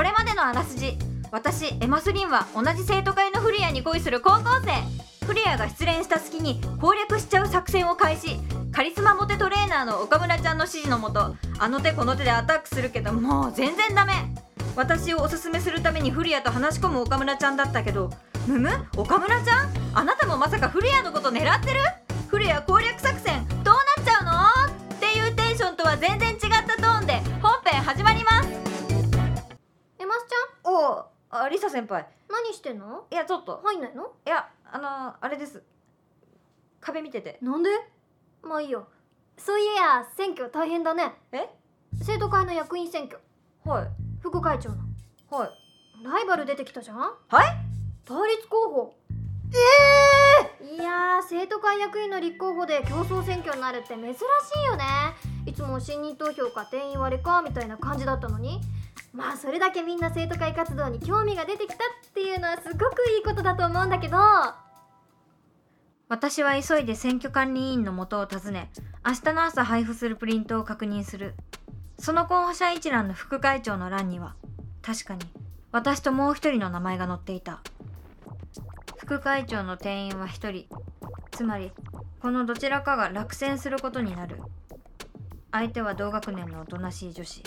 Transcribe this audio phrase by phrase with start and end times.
[0.00, 0.96] これまでのあらすじ
[1.30, 5.26] 私エマスリンは同じ生徒会のフリアに恋する高校生。
[5.26, 8.38] フリアが失恋した隙に攻略しちゃう作戦を開始。
[8.72, 14.14] カリスマモテトレーナーの岡村ちゃんの指示のもとあの手この手でアタックするけどもう全然ダメ。
[14.74, 18.08] 私をおすすめするためにフリアと話し込む岡村ちゃんだったけど
[18.46, 18.70] むむ？
[18.96, 19.70] 岡村ちゃん？
[19.92, 21.80] あなたもまさかフリアのこと狙ってる？
[22.28, 24.30] フリア攻略作戦どうなっちゃうの？
[24.94, 28.49] っていうテンションとは全然違ったトーンで本編始まります。
[30.20, 30.32] えますち
[30.64, 32.02] おおあリサ先輩。
[32.02, 32.06] ゃん
[32.44, 33.06] 何してんの？
[33.10, 33.60] いやちょっと。
[33.64, 34.12] 入んないの？
[34.26, 35.62] いやあのあれです。
[36.80, 37.38] 壁見てて。
[37.40, 37.70] なんで？
[38.42, 38.88] まあいいよ。
[39.38, 41.14] そういや選挙大変だね。
[41.32, 41.48] え？
[42.02, 43.20] 生徒会の役員選挙。
[43.64, 43.88] はい。
[44.20, 44.76] 副会長の。
[45.30, 45.50] はい。
[46.04, 46.98] ライバル出てきたじゃん？
[46.98, 47.14] はい？
[48.04, 48.94] 対立候補。
[49.52, 49.56] え
[50.64, 54.18] えいやー生徒会役員の立候補で競争選挙になるって珍し
[54.62, 54.84] いよね。
[55.44, 58.60] いつも信任投票か定員割れかみたいな感じだったのに
[59.12, 61.78] まあそれだけみんな生徒会活動に興味が出てきたっ
[62.14, 64.16] ていうのはすごくいいことだと思うんだけど。
[66.08, 68.68] 私は急いで選挙管理委員の元を訪ね
[69.06, 71.34] 明日の朝配布するプリントを確認する。
[71.98, 74.34] その候補者一覧の副会長の欄には
[74.82, 75.20] 確かに
[75.70, 77.60] 私ともう一人の名前が載っていた。
[78.96, 80.66] 副会長の定員は一人。
[81.30, 81.72] つまり
[82.20, 84.40] このどちらかが落選することになる。
[85.52, 87.42] 相手は同学年のおとなしい女子。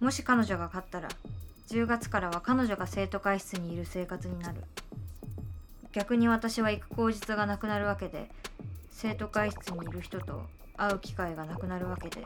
[0.00, 1.08] もし彼女が勝ったら
[1.68, 4.64] 10月からは彼女が生徒会室にいる生活になる。
[5.92, 8.30] 逆に私は行く口実がなくなるわけで
[8.90, 10.42] 生徒会室にいる人と
[10.76, 12.24] 会う機会がなくなるわけで。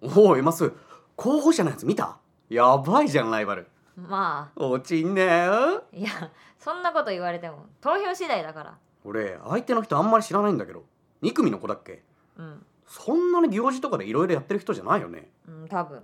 [0.00, 0.72] おおエマス
[1.14, 2.18] 候補者のやつ見た？
[2.48, 3.68] やばいじゃんライバル。
[3.96, 8.74] ま落ちんねよあいやそんなこと言われても投票次第だから。
[9.04, 10.84] 俺相手の人あんまり知らないんだけど。
[11.22, 12.02] 2組の子だっけ？
[12.36, 15.30] うんそんなに行事とかでいろいろやってる人じゃないよね。
[15.48, 16.02] うん多分。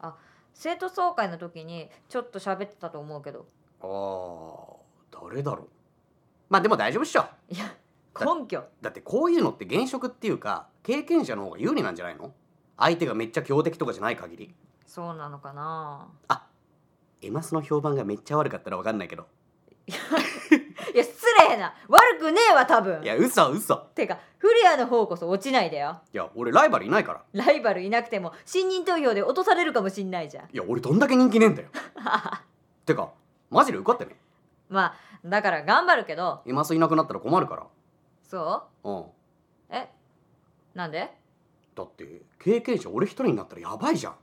[0.00, 0.14] あ
[0.54, 3.46] 生徒総会の時にちょっと喋ってたと思うけど。
[3.80, 5.68] あー誰だろう。
[6.48, 7.24] まあでも大丈夫っしょ。
[7.50, 7.74] いや
[8.18, 8.64] 根拠。
[8.80, 12.32] だってこういうのって現職っていうか経験者の方が有利なんじゃないの？
[12.78, 14.54] 相手がめっちゃ強敵とかじゃない限り。
[14.86, 16.08] そうなのかな。
[16.28, 16.46] あ
[17.22, 19.26] エマスの評判がめっちゃ悪かったら分かんないけど
[20.94, 21.74] いや失礼な。
[21.88, 23.02] 悪くねえわ多分。
[23.02, 23.76] いや嘘嘘。
[23.94, 26.00] てかフリアの方こそ落ちないでよ。
[26.12, 27.22] いや俺ライバルいないから。
[27.32, 30.44] ライバルいなくても信任投票で落とされるかもしんないじゃん。
[30.46, 31.68] いや俺どんだけ人気ねえんだよ。
[32.84, 33.10] てか
[33.50, 34.16] マジで受かってね。
[34.68, 34.94] まあ
[35.24, 36.42] だから頑張るけど。
[36.46, 37.66] エマスいなくなったら困るか
[38.22, 39.00] そらうん。
[39.00, 39.06] う
[39.70, 39.88] え？
[40.74, 41.10] なんで？
[41.74, 44.16] だって経験者俺一人になったらやばいじゃん。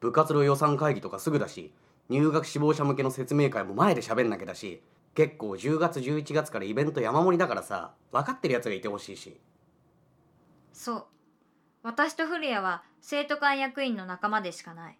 [0.00, 1.72] 部活の予算会議とかすぐだし
[2.10, 4.82] 入学志望者向けの説明会も前で喋んなきゃだし
[5.14, 9.38] 結構10月11月からイベント山盛りだからさ分かってるやつがいてほしいし。
[10.72, 11.04] そう。
[11.82, 14.98] 私と古谷は生徒会役員の仲間でしかない。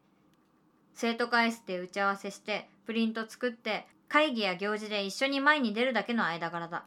[0.94, 6.84] 生徒会室で打ち合わせしてプリント作って会議や行事で一緒に前に出るだけの間柄だ。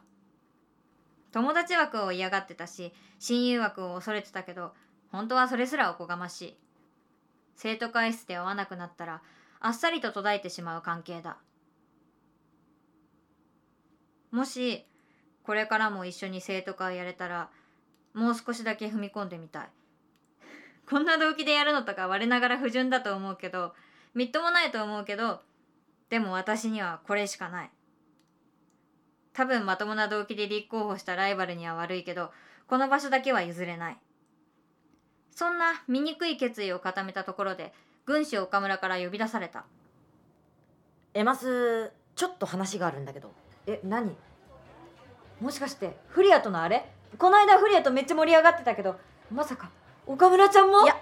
[1.30, 4.72] 友達枠を嫌がってたし親友枠を恐れてたけど
[5.12, 6.56] 本当はそれすらおこがましい。
[7.56, 9.20] 生徒会室で会わなくなったら
[9.60, 11.36] あっさりと途絶えてしまう関係だ。
[14.30, 14.84] もし
[15.42, 17.50] これからも一緒に生徒会やれたら
[18.12, 19.68] もう少しだけ踏み込んでみたい。
[20.88, 23.74] こんな動機でやるのとか我ながら不純だと思うけど
[24.14, 25.42] みっともないと思うけど
[26.10, 27.70] でも私にはこれしかない。
[29.32, 32.32] 多分まともな動機で立候補したライバルには悪いけど
[32.66, 33.98] この場所だけは譲れない。
[35.30, 37.72] そんな醜い決意を固めたところで
[38.04, 39.64] 軍師岡村から呼び出された。
[41.14, 43.32] エマスちょっと話があるんだけど。
[43.68, 44.16] え何？
[45.40, 46.90] もしかしてフリアとのあれ？
[47.18, 48.96] この間フリアとめっちゃ盛り上がってたけど
[49.30, 49.70] まさか
[50.06, 50.82] 岡村ちゃんも？
[50.84, 50.96] いや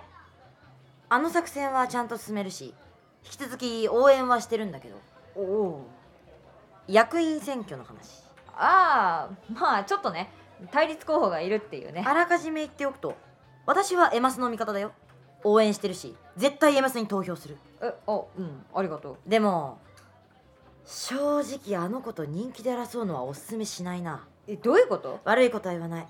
[1.09, 2.75] あの作戦はちゃんと進めるし
[3.25, 4.97] 引き続き応援はしてるんだけど。
[5.37, 5.87] おお
[6.89, 8.23] 役員選挙の話。
[8.57, 10.31] ああまあちょっとね
[10.71, 12.05] 対立候補がいるっていうね。
[12.07, 13.15] あらかじめ言っておくと
[13.67, 14.93] 私はエマスの味方だよ。
[15.45, 17.59] 応援してるし絶対エマスに投票する。
[17.81, 19.31] えあうんありがとう。
[19.31, 19.79] でも
[20.87, 24.25] 正直あの子と人気で争うのはおすすめしないな。
[24.47, 25.21] えどういうこと？
[25.25, 26.07] 悪いことは言わない。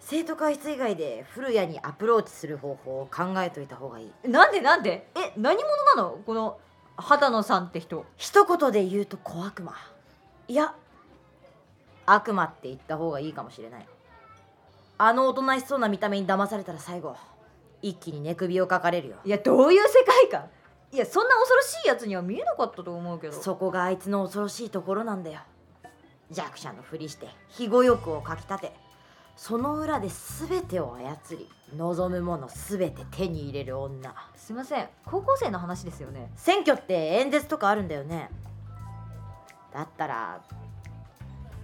[0.00, 4.28] 生徒会室以外で古谷にアプローチする方法を考えといた方がいい。
[4.28, 5.06] なんでなんで？
[5.14, 5.32] え？
[5.36, 6.18] 何者なの？
[6.26, 6.58] この
[6.96, 8.04] 畑野さんって人。
[8.16, 9.72] 一言で言うと小悪魔。
[10.48, 10.74] いや
[12.06, 13.86] 悪魔って言った方がいいかもしれない。
[14.98, 17.16] あのおとなしそうな見た目に騙されたら最後
[17.82, 19.16] 一気に寝首をかかれるよ。
[19.24, 20.50] いやどういう世界観？
[20.92, 23.40] いやそんな恐ろしいやつには見えなかったと思うけど。
[23.40, 25.40] そこがあいつの恐ろしいところなんだよ。
[26.30, 28.72] 弱者のふりして庇護欲をかきたて
[29.36, 30.08] その裏で
[30.48, 34.14] 全てを操り望むもの全て手に入れる女。
[34.36, 34.88] すいません。
[35.06, 36.30] 高校生の話ですよね。
[36.36, 38.28] 選挙って演説とかあるんだよね。
[39.72, 40.40] だったら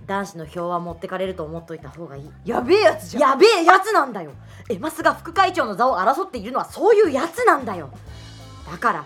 [0.06, 2.30] 男子の票は持ってかれると思っといた方がいい。
[2.44, 3.30] やべえやつじゃん。
[3.30, 4.30] やべえやつなんだよ。
[4.70, 7.90] エマスが副会長の座を争っているのはそういうやつなんだよ。
[8.70, 9.04] だから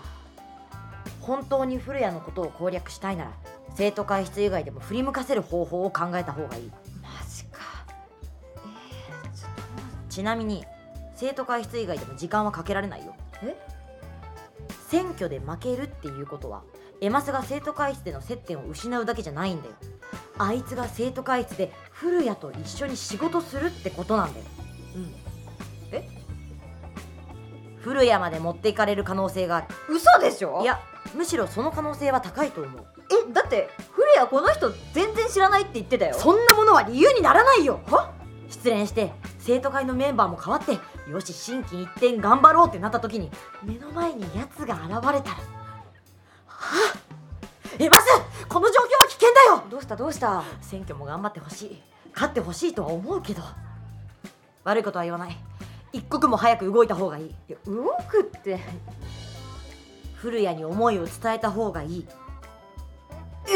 [1.21, 3.31] 本当に古谷のことを攻略したいなら
[3.75, 6.71] 生徒会室以外でも振り向かせる方法を考えた方がいい。
[7.01, 7.59] マジか。
[8.57, 9.61] えー、ちょっと
[10.09, 10.65] ちなみに
[11.15, 13.15] 生徒会室以外でも時間はかけられないよ。
[13.43, 13.55] え？
[14.89, 16.63] 選挙で負けるっていうことは
[16.99, 19.75] エマスが生徒会室での接点を失うだけじゃないんだよ。
[20.37, 24.45] あいつが生徒会室で古谷と一緒に仕事するってことなんだよ。
[24.95, 25.13] うん。
[25.91, 26.09] え？
[27.79, 29.67] 古谷まで持っていかれる可能性がある。
[29.89, 30.61] 嘘でしょ？
[30.61, 30.79] いや
[31.13, 32.85] むしろその可能性は高いと思う。
[33.29, 36.15] えだって古谷この人全然知らないって言ってたよ。
[36.15, 37.81] そんなものは理由にならないよ。
[37.87, 38.13] は？
[38.49, 40.77] 失恋して生徒会のメンバーも変わって
[41.09, 43.31] よし心機一転頑張ろうってなった時に
[43.63, 45.11] 目の前に奴が現れたら。
[45.11, 45.33] は
[46.47, 46.95] あ？
[47.79, 48.05] エマス！
[48.47, 49.63] この状況は危険だよ！
[49.69, 49.95] どうした？
[49.95, 50.43] どうした？
[50.61, 51.81] 選挙も頑張ってほしい。
[52.13, 53.41] 勝ってほしいとは思うけど。
[54.63, 55.37] 悪いことは言わない。
[55.93, 57.25] 一刻も早く動いた方がいい。
[57.25, 58.59] いや動くって
[60.21, 62.07] 古谷に思いを伝えた方がいい。
[63.47, 63.51] え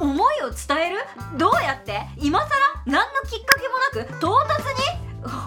[0.00, 0.98] 思いを伝える？
[1.38, 2.00] どうやって？
[2.18, 2.48] 今さ
[2.86, 3.68] ら何のきっかけ
[4.00, 4.20] もなく？
[4.20, 4.58] 唐突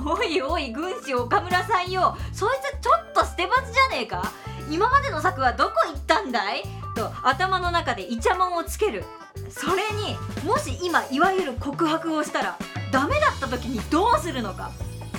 [0.08, 0.10] に？
[0.10, 2.16] おいおい軍師岡村さんよ。
[2.32, 4.32] そいつちょっと捨て罰じゃねえか？
[4.72, 6.64] 今までの策はどこ行ったんだい？
[6.96, 9.04] と頭の中でイチャモンをつける。
[9.50, 10.16] それに
[10.48, 12.58] もし今いわゆる告白をしたら
[12.94, 14.72] ダメだった時にどうするのか？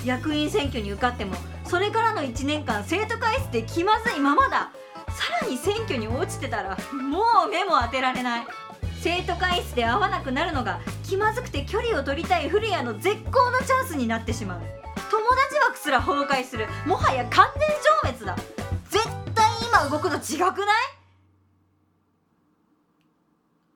[0.05, 1.35] 役員選挙に受かっても
[1.65, 4.71] それからの1年間生徒会室で気まずいままだ。
[5.09, 8.47] さらに選挙に落ちてたらもう目も当てられない。
[9.01, 14.61] 生徒会室で会わなくなるのが気まずくて距離を取りたい古谷の絶好のチャンスになってしまう。
[15.09, 16.67] 友達枠すら崩壊する。
[16.85, 18.35] もはや完全消滅だ。
[18.89, 20.73] 絶対今動くの違くな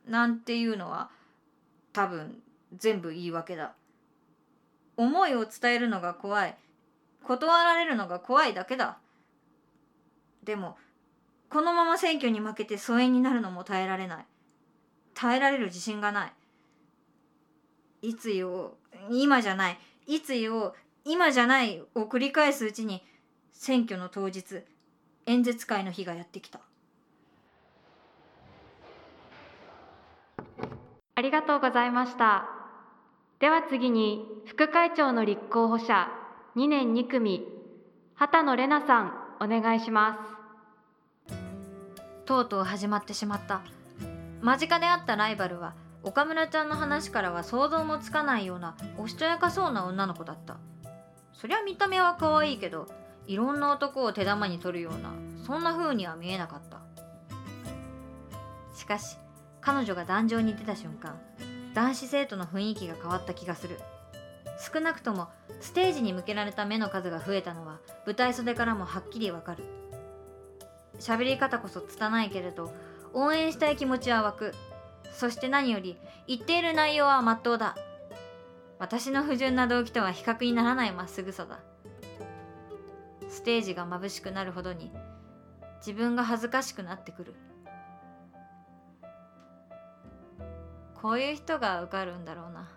[0.07, 0.11] い？
[0.11, 1.09] なんていうのは
[1.93, 2.41] 多分
[2.75, 3.73] 全部言い訳だ。
[5.01, 6.55] 思いを伝えるのが怖い。
[7.23, 8.99] 断られるのが怖いだけだ。
[10.43, 10.77] でも
[11.49, 14.25] このまま選挙に負けて疎遠になるのも耐えられない。
[15.15, 16.33] 耐えられる自信がない。
[18.09, 18.73] いつ言おう
[19.09, 19.79] 今じゃない。
[20.05, 23.03] いつ言おう今じゃないを繰り返すうちに
[23.53, 24.61] 選挙の当日
[25.25, 26.59] 演説会の日がやってきた。
[31.15, 32.60] ありがとうございました。
[33.41, 36.09] では次に副会長の立候補者
[36.55, 37.43] 2年2組
[38.13, 40.19] 畑野玲奈さんお願いしま
[41.27, 41.35] す。
[42.25, 43.63] とうとう始まってしまった。
[44.43, 45.73] 間近であったライバルは
[46.03, 50.57] 岡村ちゃんの話からは想像もつかないようなおしとやかそうな女の子だった。
[51.33, 52.85] そりゃ見た目は可愛いけど
[53.25, 55.15] いろんな男を手玉に取るような
[55.47, 56.79] そんな風には見えなかった。
[58.77, 59.17] しかし
[59.61, 61.19] 彼女が壇上に出た瞬間
[61.73, 63.79] 男子生徒の雰囲気が変わった気がする。
[64.73, 65.29] 少なくとも
[65.59, 69.63] ステージに向けられた目の数が増えたのは舞台袖からもはっきりわかる。
[70.99, 72.71] 喋り方こそ拙いけれど
[73.13, 74.53] 応援したい気持ちは湧く。
[75.13, 75.97] そして何より
[76.27, 77.75] 言っている内容はまっとうだ。
[78.79, 81.59] 私の不純な動機とは比較にならないまっすぐさだ。
[83.29, 84.91] ステージが眩しくなるほどに
[85.79, 87.33] 自分が恥ずかしくなってくる。
[91.01, 92.69] こういう人が受かるんだろうな。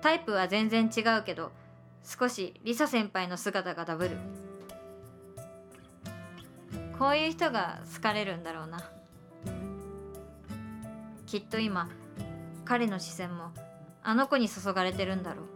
[0.00, 1.50] タイプは全然違うけど
[2.04, 4.16] 少しリサ先輩の姿がダブる。
[6.98, 8.78] こういう人が好かれるんだろうな。
[11.26, 11.88] きっと今
[12.64, 13.50] 彼の視線も
[14.04, 15.46] あの子に注がれてるんだろう。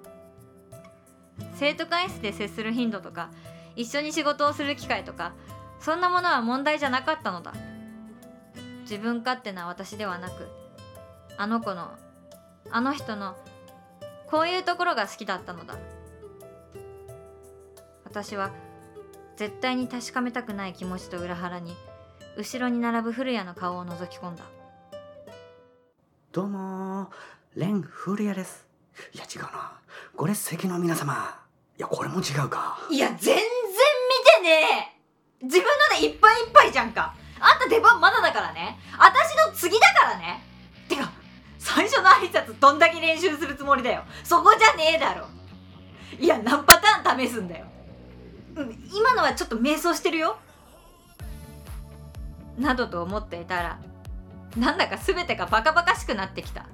[1.54, 3.30] 生徒会室で接する頻度とか
[3.76, 5.34] 一緒に仕事をする機会とか
[5.78, 7.52] そんなものは問題じゃなかったのだ。
[8.82, 10.48] 自分勝手な私ではなく
[11.40, 11.88] あの子の
[12.70, 13.34] あの人の
[14.30, 15.78] こういうところが好きだったのだ。
[18.04, 18.50] 私は
[19.38, 21.74] 絶対に確かめたくない気持ちと裏腹に
[22.36, 24.44] 後ろに並ぶ古谷の顔を覗き込んだ。
[26.30, 27.08] どうもー
[27.56, 28.66] レンフリアです。
[29.14, 29.78] いや違うな。
[30.14, 31.40] ご列席の皆様。
[31.78, 32.86] いやこれも違うか。
[32.90, 33.42] いや全然見
[34.36, 34.94] てね
[35.40, 35.46] え。
[35.46, 37.14] 自分のでいっぱいいっぱいじゃんか。
[37.40, 38.78] あんた出番まだだからね。
[38.98, 40.49] 私の次だからね
[41.74, 44.02] 最初の挨拶どんだけ練習するつもりだよ。
[44.24, 45.26] そこじゃねえだろ。
[46.18, 47.66] いや何パターン試すんだよ。
[48.56, 50.38] うん今のはちょっと迷走してるよ。
[52.58, 53.78] などと思っていたら
[54.56, 56.66] なんだか全てがバカバカしくなってきた。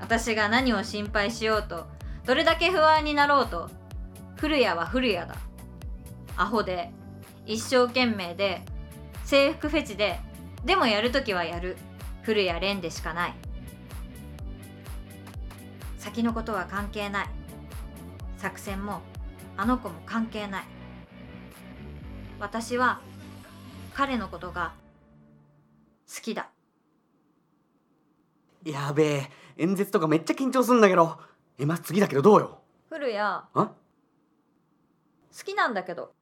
[0.00, 1.86] 私が何を心配しようと
[2.26, 3.70] どれだけ不安になろうと
[4.36, 5.36] 古谷は古谷だ。
[6.36, 6.90] アホで
[7.46, 8.62] 一生懸命で
[9.24, 10.18] 制服フェチで
[10.64, 11.76] でもやるときはやる。
[12.22, 13.34] 古谷蓮でしかない。
[16.04, 17.28] 先のことは関係ない。
[18.36, 19.00] 作戦も
[19.56, 20.64] あの子も関係ない。
[22.38, 23.00] 私は
[23.94, 24.74] 彼のことが
[26.06, 26.50] 好きだ。
[28.66, 31.18] やべえ演説とかめっちゃ緊張すんだけど。
[31.58, 32.58] えま次だけどどうよ？
[32.90, 33.16] 古谷。
[33.16, 33.72] 好あ
[35.42, 36.12] きなんだけど